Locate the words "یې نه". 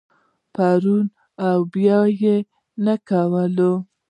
2.21-2.93